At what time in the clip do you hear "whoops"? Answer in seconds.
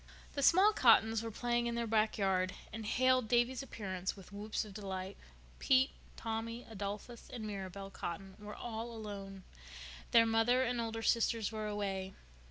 4.33-4.65